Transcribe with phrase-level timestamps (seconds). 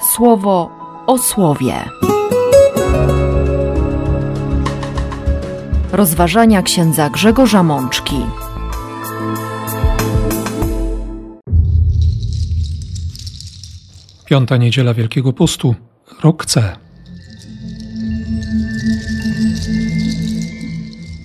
[0.00, 0.70] słowo
[1.06, 1.74] o słowie.
[5.92, 8.16] Rozważania księdza Grzegorza Mączki.
[14.24, 15.74] Piąta niedziela Wielkiego Postu,
[16.22, 16.76] rok C.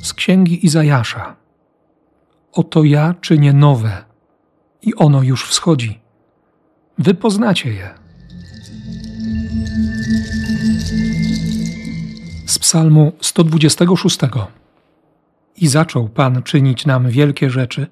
[0.01, 1.35] Z księgi Izajasza.
[2.53, 4.05] Oto ja czynię nowe
[4.81, 5.99] i ono już wschodzi.
[6.97, 8.04] Wy poznacie je.
[12.75, 14.19] Psalmu 126.
[15.57, 17.87] I zaczął Pan czynić nam wielkie rzeczy,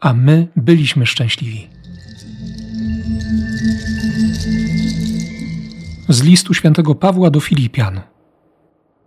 [0.00, 1.68] a my byliśmy szczęśliwi.
[6.08, 8.00] Z listu świętego Pawła do Filipian.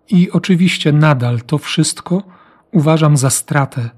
[0.10, 2.24] I oczywiście nadal to wszystko
[2.72, 3.90] uważam za stratę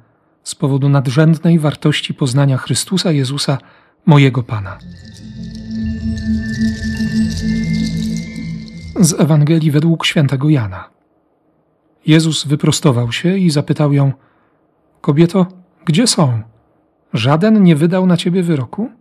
[0.44, 3.58] z powodu nadrzędnej wartości poznania Chrystusa Jezusa,
[4.06, 4.78] mojego Pana.
[9.00, 10.97] Z Ewangelii według świętego Jana.
[12.08, 14.12] Jezus wyprostował się i zapytał ją:
[15.02, 15.46] Kobieto,
[15.86, 16.42] gdzie są?
[17.14, 18.92] Żaden nie wydał na ciebie wyroku?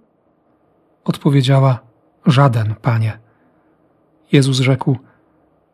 [1.05, 1.79] Odpowiedziała:
[2.27, 3.19] Żaden, panie.
[4.33, 4.99] Jezus rzekł: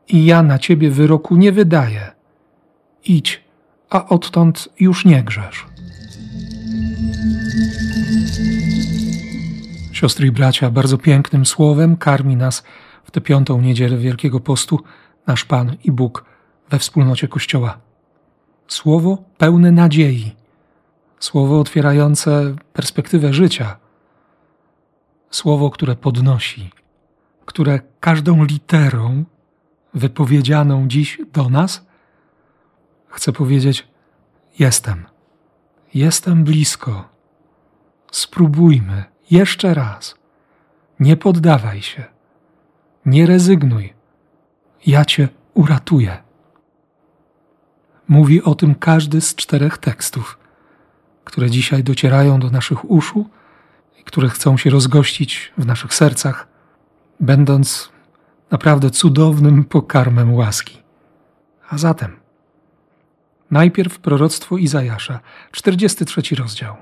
[0.08, 2.12] I ja na ciebie wyroku nie wydaję.
[3.04, 3.44] Idź,
[3.90, 5.66] a odtąd już nie grzesz.
[9.92, 12.62] Siostry i bracia, bardzo pięknym słowem karmi nas
[13.04, 14.80] w tę piątą niedzielę Wielkiego Postu
[15.26, 16.31] nasz Pan i Bóg
[16.72, 17.78] we wspólnocie Kościoła.
[18.68, 20.32] Słowo pełne nadziei,
[21.20, 23.76] słowo otwierające perspektywę życia,
[25.30, 26.70] słowo, które podnosi,
[27.44, 29.24] które każdą literą
[29.94, 31.86] wypowiedzianą dziś do nas
[33.08, 33.88] chce powiedzieć:
[34.58, 35.06] Jestem,
[35.94, 37.08] jestem blisko.
[38.12, 40.14] Spróbujmy jeszcze raz.
[41.00, 42.04] Nie poddawaj się,
[43.06, 43.94] nie rezygnuj.
[44.86, 46.31] Ja cię uratuję.
[48.12, 50.38] Mówi o tym każdy z czterech tekstów,
[51.24, 53.30] które dzisiaj docierają do naszych uszu
[54.00, 56.48] i które chcą się rozgościć w naszych sercach,
[57.20, 57.92] będąc
[58.50, 60.78] naprawdę cudownym pokarmem łaski.
[61.70, 62.16] A zatem,
[63.50, 66.76] najpierw proroctwo Izajasza, 43 rozdział.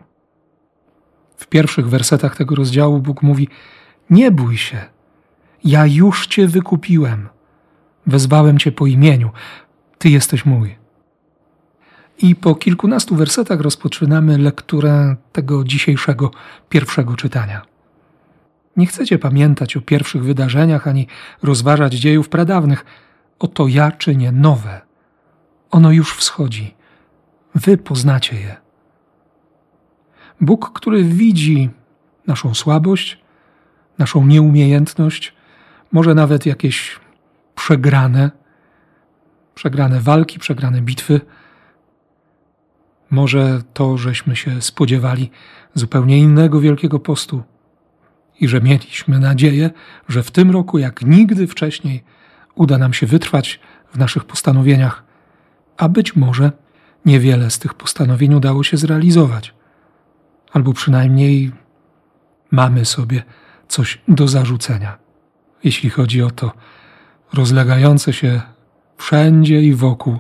[1.37, 3.49] W pierwszych wersetach tego rozdziału Bóg mówi:
[4.11, 4.85] Nie bój się,
[5.65, 7.29] ja już cię wykupiłem,
[8.07, 9.31] wezwałem cię po imieniu,
[9.99, 10.80] ty jesteś mój.
[12.23, 16.31] I po kilkunastu wersetach rozpoczynamy lekturę tego dzisiejszego
[16.69, 17.63] pierwszego czytania.
[18.77, 21.07] Nie chcecie pamiętać o pierwszych wydarzeniach ani
[21.43, 22.85] rozważać dziejów pradawnych.
[23.39, 24.81] Oto ja czynię nowe.
[25.71, 26.75] Ono już wschodzi.
[27.55, 28.57] Wy poznacie je.
[30.41, 31.71] Bóg, który widzi
[32.27, 33.19] naszą słabość,
[33.99, 35.35] naszą nieumiejętność,
[35.93, 37.01] może nawet jakieś
[37.55, 38.31] przegrane,
[39.55, 41.21] przegrane walki, przegrane bitwy,
[43.11, 45.31] może to, żeśmy się spodziewali
[45.75, 47.43] zupełnie innego Wielkiego Postu
[48.41, 49.71] i że mieliśmy nadzieję,
[50.09, 52.05] że w tym roku, jak nigdy wcześniej,
[52.55, 53.61] uda nam się wytrwać
[53.93, 55.05] w naszych postanowieniach,
[55.77, 56.53] a być może
[57.07, 59.55] niewiele z tych postanowień udało się zrealizować,
[60.53, 61.53] albo przynajmniej
[62.51, 63.23] mamy sobie
[63.69, 64.99] coś do zarzucenia,
[65.65, 66.53] jeśli chodzi o to
[67.33, 68.41] rozlegające się
[68.97, 70.19] wszędzie i wokół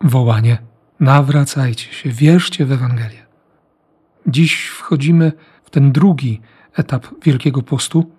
[0.00, 0.58] wołanie
[1.02, 3.26] nawracajcie się, wierzcie w Ewangelię.
[4.26, 5.32] Dziś wchodzimy
[5.64, 6.40] w ten drugi
[6.74, 8.10] etap Wielkiego Postu,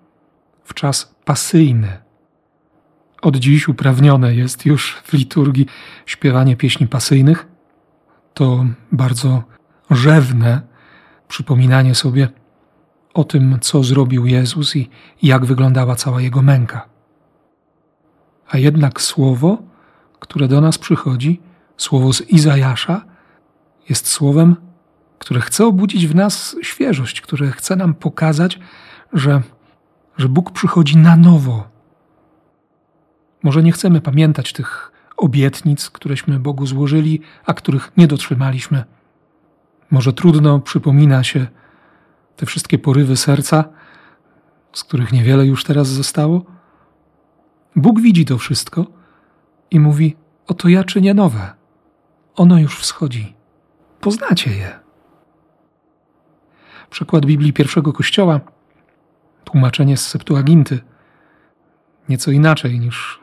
[0.63, 1.97] w czas pasyjny.
[3.21, 5.65] Od dziś uprawnione jest już w liturgii
[6.05, 7.47] śpiewanie pieśni pasyjnych.
[8.33, 9.43] To bardzo
[9.91, 10.61] rzewne
[11.27, 12.29] przypominanie sobie
[13.13, 14.89] o tym, co zrobił Jezus i
[15.21, 16.85] jak wyglądała cała jego męka.
[18.49, 19.57] A jednak słowo,
[20.19, 21.41] które do nas przychodzi,
[21.77, 23.05] Słowo z Izajasza
[23.89, 24.55] jest słowem,
[25.19, 28.59] które chce obudzić w nas świeżość, które chce nam pokazać,
[29.13, 29.41] że,
[30.17, 31.67] że Bóg przychodzi na nowo.
[33.43, 38.83] Może nie chcemy pamiętać tych obietnic, któreśmy Bogu złożyli, a których nie dotrzymaliśmy.
[39.91, 41.47] Może trudno przypomina się
[42.35, 43.65] te wszystkie porywy serca,
[44.73, 46.45] z których niewiele już teraz zostało.
[47.75, 48.85] Bóg widzi to wszystko
[49.71, 50.15] i mówi:
[50.47, 51.62] Oto ja czynię nowe
[52.35, 53.35] ono już wschodzi.
[54.01, 54.79] Poznacie je.
[56.89, 58.39] Przykład Biblii pierwszego kościoła,
[59.43, 60.79] tłumaczenie z Septuaginty,
[62.09, 63.19] nieco inaczej niż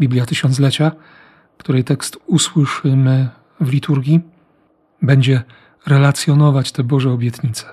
[0.00, 0.92] Biblia Tysiąclecia,
[1.58, 3.28] której tekst usłyszymy
[3.60, 4.20] w liturgii,
[5.02, 5.42] będzie
[5.86, 7.66] relacjonować te Boże obietnice.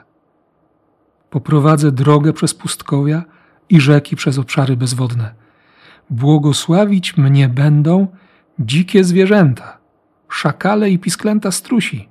[1.29, 3.23] Poprowadzę drogę przez pustkowia
[3.69, 5.33] i rzeki przez obszary bezwodne.
[6.09, 8.07] Błogosławić mnie będą
[8.59, 9.77] dzikie zwierzęta,
[10.33, 12.09] szakale i pisklęta strusi,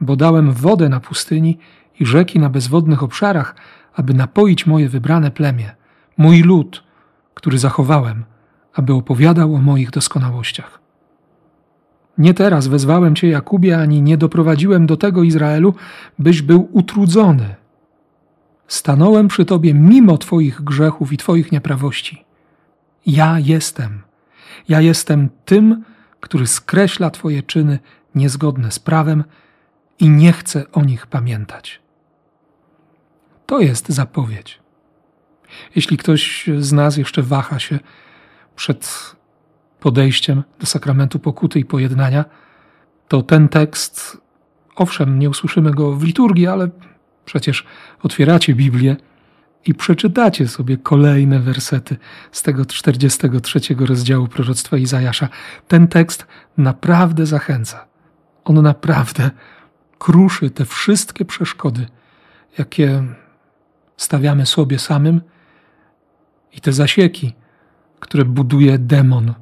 [0.00, 1.58] bo dałem wodę na pustyni
[2.00, 3.54] i rzeki na bezwodnych obszarach,
[3.94, 5.74] aby napoić moje wybrane plemię,
[6.16, 6.84] mój lud,
[7.34, 8.24] który zachowałem,
[8.74, 10.80] aby opowiadał o moich doskonałościach.
[12.18, 15.74] Nie teraz wezwałem Cię, Jakubie, ani nie doprowadziłem do tego Izraelu,
[16.18, 17.54] byś był utrudzony.
[18.66, 22.24] Stanąłem przy Tobie mimo Twoich grzechów i Twoich nieprawości.
[23.06, 24.02] Ja jestem.
[24.68, 25.84] Ja jestem tym,
[26.24, 27.78] który skreśla Twoje czyny
[28.14, 29.24] niezgodne z prawem
[29.98, 31.80] i nie chce o nich pamiętać.
[33.46, 34.60] To jest zapowiedź.
[35.76, 37.78] Jeśli ktoś z nas jeszcze waha się
[38.56, 39.14] przed
[39.80, 42.24] podejściem do sakramentu pokuty i pojednania,
[43.08, 44.20] to ten tekst,
[44.76, 46.68] owszem, nie usłyszymy go w liturgii, ale
[47.24, 47.66] przecież
[48.02, 48.96] otwieracie Biblię
[49.66, 51.96] i przeczytacie sobie kolejne wersety
[52.32, 55.28] z tego 43 rozdziału proroctwa Izajasza.
[55.68, 56.26] Ten tekst
[56.56, 57.86] naprawdę zachęca.
[58.44, 59.30] On naprawdę
[59.98, 61.86] kruszy te wszystkie przeszkody,
[62.58, 63.04] jakie
[63.96, 65.20] stawiamy sobie samym
[66.52, 67.32] i te zasieki,
[68.00, 69.34] które buduje demon,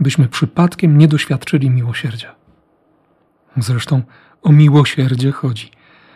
[0.00, 2.34] byśmy przypadkiem nie doświadczyli miłosierdzia.
[3.56, 4.02] Zresztą
[4.42, 5.70] o miłosierdzie chodzi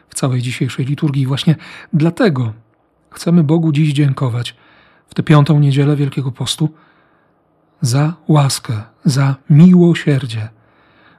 [0.09, 1.27] w całej dzisiejszej liturgii.
[1.27, 1.57] Właśnie
[1.93, 2.53] dlatego
[3.15, 4.57] chcemy Bogu dziś dziękować
[5.07, 6.69] w tę piątą niedzielę Wielkiego Postu
[7.81, 10.49] za łaskę, za miłosierdzie,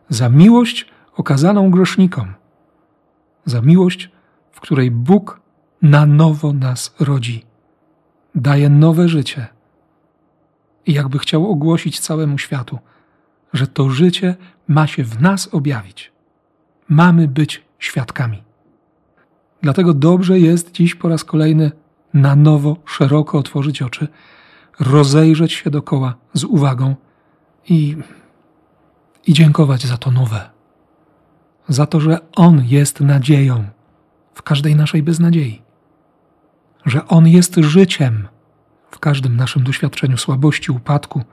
[0.09, 2.33] za miłość okazaną grzesznikom,
[3.45, 4.12] za miłość,
[4.51, 5.39] w której Bóg
[5.81, 7.45] na nowo nas rodzi,
[8.36, 9.48] daje nowe życie
[10.86, 12.80] i jakby chciał ogłosić całemu światu,
[13.53, 14.36] że to życie
[14.68, 16.12] ma się w nas objawić.
[16.89, 18.44] Mamy być świadkami.
[19.62, 21.71] Dlatego dobrze jest dziś po raz kolejny
[22.15, 24.07] na nowo szeroko otworzyć oczy,
[24.79, 26.95] rozejrzeć się dokoła z uwagą
[27.69, 27.97] i,
[29.27, 30.50] i dziękować za to nowe.
[31.67, 33.65] Za to, że On jest nadzieją
[34.33, 35.62] w każdej naszej beznadziei.
[36.85, 38.27] Że On jest życiem
[38.91, 41.23] w każdym naszym doświadczeniu słabości, upadku,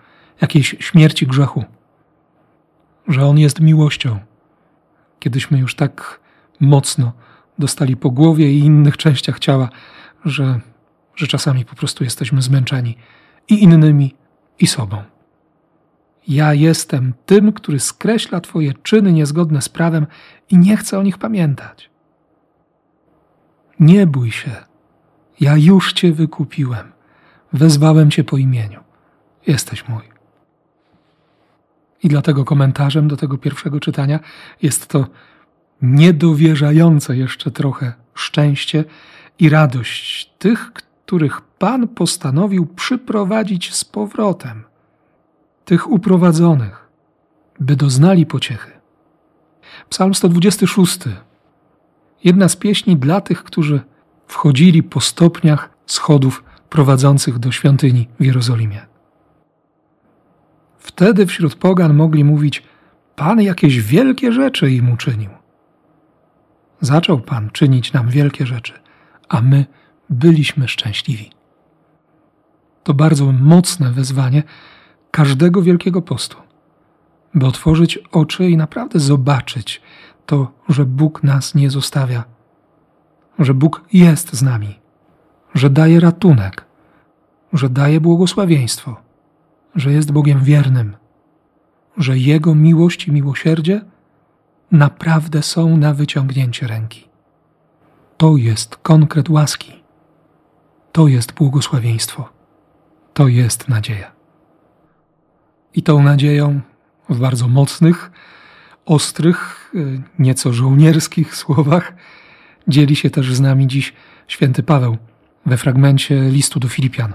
[0.40, 1.64] jakiejś śmierci grzechu.
[3.08, 4.18] Że On jest miłością,
[5.18, 6.20] kiedyśmy już tak
[6.60, 7.12] mocno
[7.58, 9.68] dostali po głowie i innych częściach ciała,
[10.24, 10.60] że,
[11.16, 12.96] że czasami po prostu jesteśmy zmęczeni
[13.48, 14.14] i innymi,
[14.58, 15.02] i sobą.
[16.28, 20.06] Ja jestem tym, który skreśla Twoje czyny niezgodne z prawem
[20.50, 21.90] i nie chce o nich pamiętać.
[23.80, 24.50] Nie bój się,
[25.40, 26.92] ja już Cię wykupiłem,
[27.52, 28.80] wezwałem Cię po imieniu.
[29.46, 30.02] Jesteś mój.
[32.02, 34.20] I dlatego komentarzem do tego pierwszego czytania
[34.62, 35.06] jest to
[35.82, 38.84] niedowierzające jeszcze trochę szczęście
[39.38, 40.72] i radość tych,
[41.06, 44.64] których Pan postanowił przyprowadzić z powrotem,
[45.64, 46.88] tych uprowadzonych,
[47.60, 48.70] by doznali pociechy.
[49.88, 50.98] Psalm 126.
[52.24, 53.80] Jedna z pieśni dla tych, którzy
[54.26, 58.86] wchodzili po stopniach schodów prowadzących do świątyni w Jerozolimie.
[60.78, 62.62] Wtedy wśród pogan mogli mówić:
[63.16, 65.30] Pan jakieś wielkie rzeczy im uczynił.
[66.80, 68.72] Zaczął Pan czynić nam wielkie rzeczy,
[69.28, 69.66] a my
[70.12, 71.30] byliśmy szczęśliwi.
[72.82, 74.42] To bardzo mocne wezwanie
[75.10, 76.36] każdego wielkiego postu,
[77.34, 79.82] by otworzyć oczy i naprawdę zobaczyć
[80.26, 82.24] to, że Bóg nas nie zostawia,
[83.38, 84.78] że Bóg jest z nami,
[85.54, 86.64] że daje ratunek,
[87.52, 88.96] że daje błogosławieństwo,
[89.74, 90.96] że jest Bogiem wiernym,
[91.96, 93.80] że Jego miłość i miłosierdzie
[94.70, 97.08] naprawdę są na wyciągnięcie ręki.
[98.16, 99.81] To jest konkret łaski.
[100.92, 102.28] To jest błogosławieństwo.
[103.14, 104.12] To jest nadzieja.
[105.74, 106.60] I tą nadzieją
[107.08, 108.10] w bardzo mocnych,
[108.84, 111.92] ostrych, y, nieco żołnierskich słowach
[112.68, 113.92] dzieli się też z nami dziś
[114.28, 114.96] święty Paweł
[115.46, 117.12] we fragmencie listu do Filipian.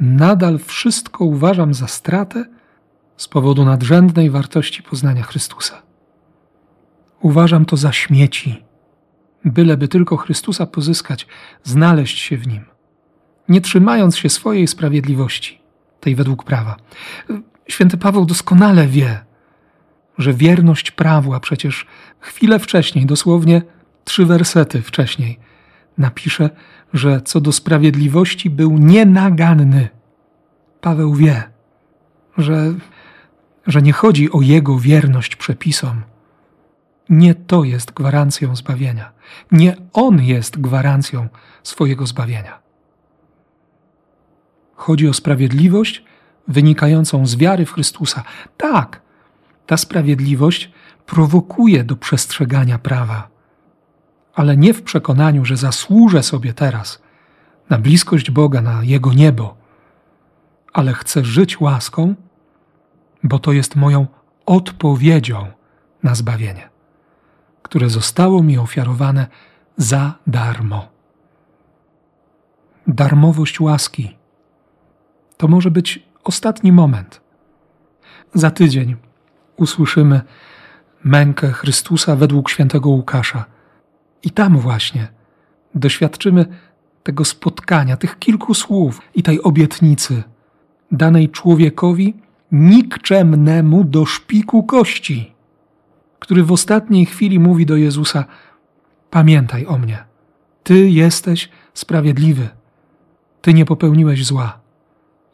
[0.00, 2.44] Nadal wszystko uważam za stratę
[3.16, 5.82] z powodu nadrzędnej wartości poznania Chrystusa.
[7.20, 8.64] Uważam to za śmieci,
[9.46, 11.26] byleby tylko Chrystusa pozyskać,
[11.62, 12.64] znaleźć się w nim,
[13.48, 15.60] nie trzymając się swojej sprawiedliwości,
[16.00, 16.76] tej według prawa.
[17.68, 19.20] Święty Paweł doskonale wie,
[20.18, 21.86] że wierność prawu, a przecież
[22.20, 23.62] chwilę wcześniej, dosłownie
[24.04, 25.38] trzy wersety wcześniej,
[25.98, 26.50] napisze,
[26.92, 29.88] że co do sprawiedliwości był nienaganny.
[30.80, 31.42] Paweł wie,
[32.38, 32.74] że,
[33.66, 36.02] że nie chodzi o jego wierność przepisom,
[37.08, 39.12] nie to jest gwarancją zbawienia.
[39.52, 41.28] Nie On jest gwarancją
[41.62, 42.58] swojego zbawienia.
[44.74, 46.04] chodzi o sprawiedliwość
[46.48, 48.22] wynikającą z wiary w Chrystusa.
[48.56, 49.00] Tak,
[49.66, 50.70] ta sprawiedliwość
[51.06, 53.28] prowokuje do przestrzegania prawa,
[54.34, 57.02] ale nie w przekonaniu, że zasłużę sobie teraz
[57.70, 59.56] na bliskość Boga, na Jego niebo,
[60.72, 62.14] ale chcę żyć łaską,
[63.22, 64.06] bo to jest moją
[64.46, 65.46] odpowiedzią
[66.02, 66.68] na zbawienie,
[67.66, 69.26] które zostało mi ofiarowane
[69.76, 70.88] za darmo.
[72.86, 74.16] Darmowość łaski
[75.36, 77.20] to może być ostatni moment.
[78.34, 78.96] Za tydzień
[79.56, 80.20] usłyszymy
[81.04, 83.44] mękę Chrystusa według świętego Łukasza.
[84.22, 85.08] I tam właśnie
[85.74, 86.46] doświadczymy
[87.02, 90.22] tego spotkania, tych kilku słów i tej obietnicy
[90.92, 92.14] danej człowiekowi
[92.52, 95.35] nikczemnemu do szpiku kości,
[96.18, 98.24] który w ostatniej chwili mówi do Jezusa:
[99.10, 100.04] Pamiętaj o mnie,
[100.62, 102.48] Ty jesteś sprawiedliwy,
[103.42, 104.58] Ty nie popełniłeś zła.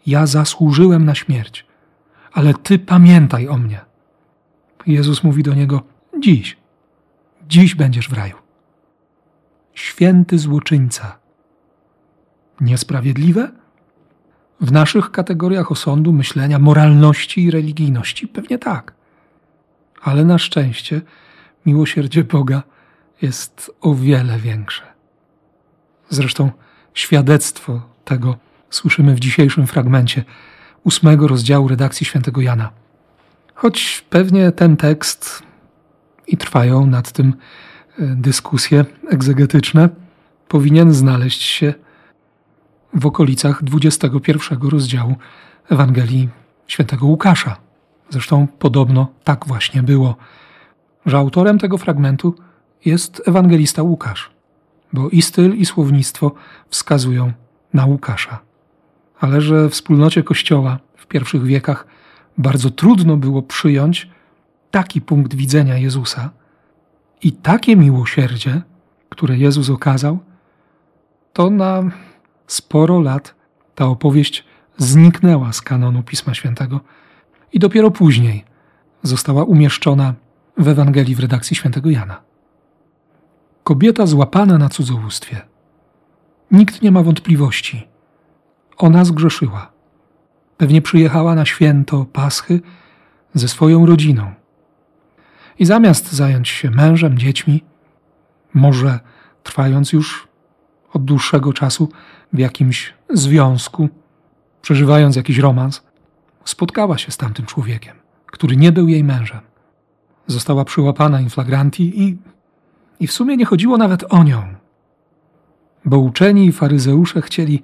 [0.07, 1.67] Ja zasłużyłem na śmierć,
[2.33, 3.81] ale Ty pamiętaj o mnie.
[4.87, 5.83] Jezus mówi do niego:
[6.21, 6.57] Dziś,
[7.49, 8.37] dziś będziesz w raju.
[9.75, 11.19] Święty złoczyńca.
[12.61, 13.53] Niesprawiedliwe?
[14.61, 18.95] W naszych kategoriach osądu, myślenia, moralności i religijności pewnie tak.
[20.03, 21.01] Ale na szczęście
[21.67, 22.63] miłosierdzie Boga
[23.23, 24.83] jest o wiele większe.
[26.09, 26.51] Zresztą
[26.95, 28.37] świadectwo tego
[28.71, 30.25] słyszymy w dzisiejszym fragmencie
[30.85, 32.71] ósmego rozdziału redakcji świętego Jana.
[33.55, 35.43] Choć pewnie ten tekst
[36.27, 37.35] i trwają nad tym
[37.99, 39.89] e, dyskusje egzegetyczne,
[40.49, 41.75] powinien znaleźć się
[42.95, 45.17] w okolicach 21 rozdziału
[45.71, 46.29] Ewangelii
[46.67, 47.57] świętego Łukasza.
[48.12, 50.16] Zresztą podobno tak właśnie było,
[51.07, 52.35] że autorem tego fragmentu
[52.85, 54.31] jest ewangelista Łukasz,
[54.92, 56.33] bo i styl, i słownictwo
[56.69, 57.33] wskazują
[57.75, 58.38] na Łukasza.
[59.21, 61.87] Ale że w wspólnocie Kościoła w pierwszych wiekach
[62.38, 64.11] bardzo trudno było przyjąć
[64.71, 66.31] taki punkt widzenia Jezusa
[67.23, 68.62] i takie miłosierdzie,
[69.09, 70.19] które Jezus okazał,
[71.33, 71.83] to na
[72.47, 73.35] sporo lat
[73.75, 74.45] ta opowieść
[74.76, 76.81] zniknęła z kanonu Pisma Świętego
[77.53, 78.45] i dopiero później
[79.03, 80.15] została umieszczona
[80.59, 82.21] w Ewangelii w redakcji świętego Jana.
[83.65, 85.41] Kobieta złapana na cudzołóstwie.
[86.51, 87.89] Nikt nie ma wątpliwości.
[88.77, 89.73] Ona zgrzeszyła.
[90.57, 92.61] Pewnie przyjechała na święto Paschy
[93.35, 94.35] ze swoją rodziną.
[95.59, 97.65] I zamiast zająć się mężem, dziećmi,
[98.55, 99.01] może
[99.43, 100.29] trwając już
[100.93, 101.89] od dłuższego czasu
[102.33, 103.89] w jakimś związku,
[104.63, 105.83] przeżywając jakiś romans,
[106.45, 107.97] spotkała się z tamtym człowiekiem,
[108.27, 109.41] który nie był jej mężem.
[110.27, 112.19] Została przyłapana in flagranti i,
[113.01, 114.55] i w sumie nie chodziło nawet o nią,
[115.85, 117.63] bo uczeni i faryzeusze chcieli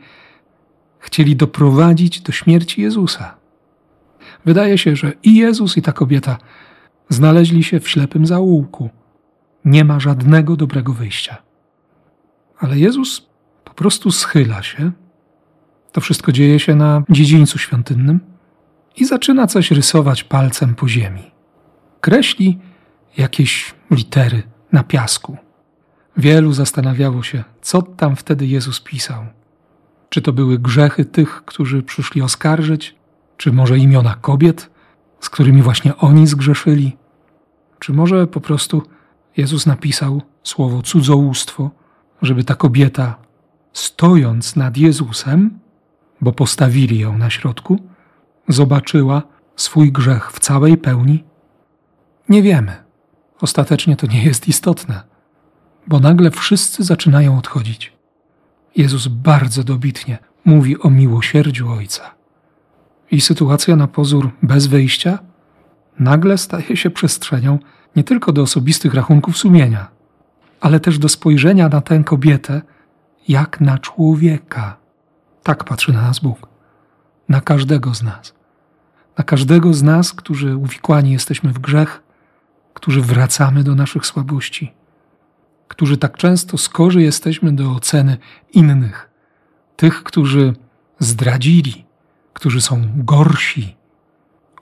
[0.98, 3.34] chcieli doprowadzić do śmierci Jezusa.
[4.44, 6.38] Wydaje się, że i Jezus, i ta kobieta
[7.08, 8.90] znaleźli się w ślepym zaułku.
[9.64, 11.36] Nie ma żadnego dobrego wyjścia.
[12.58, 13.26] Ale Jezus
[13.64, 14.92] po prostu schyla się.
[15.92, 18.20] To wszystko dzieje się na dziedzińcu świątynnym
[19.00, 21.30] i zaczyna coś rysować palcem po ziemi.
[22.00, 22.58] Kreśli
[23.16, 25.36] jakieś litery na piasku.
[26.16, 29.26] Wielu zastanawiało się, co tam wtedy Jezus pisał.
[30.08, 32.94] Czy to były grzechy tych, którzy przyszli oskarżyć?
[33.36, 34.70] Czy może imiona kobiet,
[35.20, 36.96] z którymi właśnie oni zgrzeszyli?
[37.78, 38.82] Czy może po prostu
[39.36, 41.70] Jezus napisał słowo cudzołóstwo,
[42.22, 43.16] żeby ta kobieta,
[43.72, 45.58] stojąc nad Jezusem,
[46.20, 47.78] bo postawili ją na środku,
[48.48, 49.22] zobaczyła
[49.56, 51.24] swój grzech w całej pełni?
[52.28, 52.76] Nie wiemy.
[53.40, 55.02] Ostatecznie to nie jest istotne,
[55.86, 57.92] bo nagle wszyscy zaczynają odchodzić.
[58.76, 62.14] Jezus bardzo dobitnie mówi o miłosierdziu Ojca.
[63.10, 65.18] I sytuacja na pozór bez wyjścia
[65.98, 67.58] nagle staje się przestrzenią
[67.96, 69.90] nie tylko do osobistych rachunków sumienia,
[70.60, 72.62] ale też do spojrzenia na tę kobietę
[73.28, 74.76] jak na człowieka.
[75.42, 76.48] Tak patrzy na nas Bóg,
[77.28, 78.37] na każdego z nas.
[79.18, 82.02] Na każdego z nas, którzy uwikłani jesteśmy w grzech,
[82.74, 84.78] którzy wracamy do naszych słabości
[85.68, 88.16] którzy tak często skorzy jesteśmy do oceny
[88.52, 89.10] innych,
[89.76, 90.54] tych, którzy
[90.98, 91.84] zdradzili,
[92.32, 93.76] którzy są gorsi,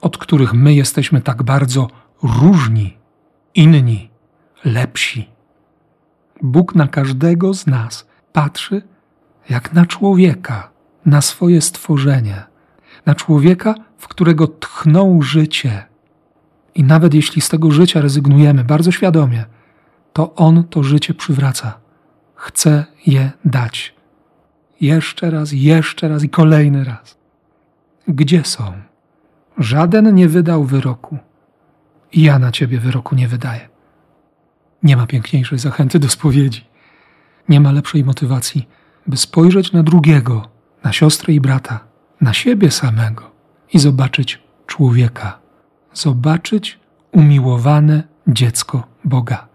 [0.01, 1.87] od których my jesteśmy tak bardzo
[2.23, 2.97] różni,
[3.55, 4.09] inni,
[4.65, 5.29] lepsi.
[6.41, 8.81] Bóg na każdego z nas patrzy
[9.49, 10.69] jak na człowieka,
[11.05, 12.43] na swoje stworzenie,
[13.05, 15.83] na człowieka, w którego tchnął życie.
[16.75, 19.45] I nawet jeśli z tego życia rezygnujemy bardzo świadomie,
[20.13, 21.79] to On to życie przywraca.
[22.35, 23.97] Chce je dać.
[24.81, 27.17] jeszcze raz, jeszcze raz i kolejny raz.
[28.07, 28.73] Gdzie są?
[29.57, 31.17] Żaden nie wydał wyroku.
[32.11, 33.69] I ja na ciebie wyroku nie wydaję.
[34.83, 36.65] Nie ma piękniejszej zachęty do spowiedzi.
[37.49, 38.67] Nie ma lepszej motywacji,
[39.07, 40.49] by spojrzeć na drugiego,
[40.83, 41.79] na siostrę i brata,
[42.21, 43.36] na siebie samego
[43.73, 45.39] i zobaczyć człowieka,
[45.93, 46.79] zobaczyć
[47.11, 49.47] umiłowane dziecko Boga,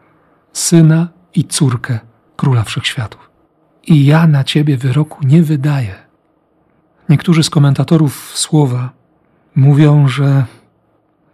[0.53, 1.99] syna i córkę
[2.37, 3.31] króla wszechświatów.
[3.87, 5.95] I ja na ciebie wyroku nie wydaję.
[7.09, 8.91] Niektórzy z komentatorów słowa
[9.55, 10.45] mówią, że,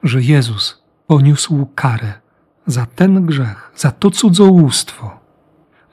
[0.03, 2.13] że Jezus poniósł karę
[2.67, 5.21] za ten grzech, za to cudzołóstwo,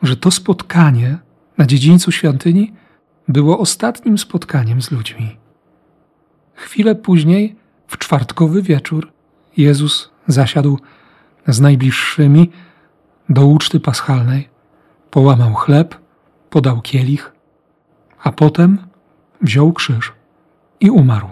[0.02, 1.18] że to spotkanie
[1.58, 2.74] na dziedzińcu świątyni
[3.28, 5.38] było ostatnim spotkaniem z ludźmi.
[6.56, 7.56] Chwilę później,
[7.88, 9.12] w czwartkowy wieczór,
[9.58, 10.80] Jezus zasiadł
[11.48, 12.52] z najbliższymi
[13.30, 14.50] do uczty paschalnej,
[15.12, 15.96] połamał chleb,
[16.50, 17.32] podał kielich,
[18.24, 18.78] a potem
[19.42, 20.14] wziął krzyż
[20.80, 21.30] i umarł,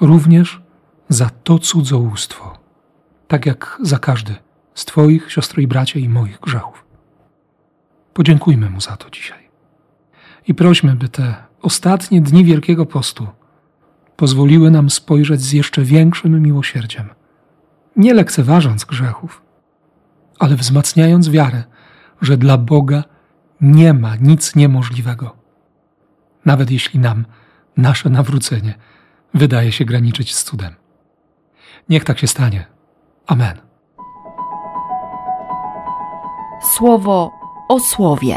[0.00, 0.62] również
[1.08, 2.58] za to cudzołóstwo,
[3.28, 4.34] tak jak za każdy
[4.74, 6.84] z Twoich, siostry i bracia i moich grzechów.
[8.14, 9.48] Podziękujmy Mu za to dzisiaj.
[10.48, 13.26] I prośmy, by te ostatnie dni Wielkiego Postu
[14.20, 17.08] pozwoliły nam spojrzeć z jeszcze większym miłosierdziem,
[17.96, 19.42] nie lekceważąc grzechów,
[20.38, 21.64] ale wzmacniając wiarę,
[22.20, 23.04] że dla Boga
[23.60, 25.36] nie ma nic niemożliwego.
[26.44, 27.24] Nawet jeśli nam
[27.76, 28.74] nasze nawrócenie
[29.34, 30.74] wydaje się graniczyć z cudem.
[31.88, 32.66] Niech tak się stanie.
[33.26, 33.58] Amen.
[36.62, 37.30] Słowo
[37.68, 38.36] o słowie.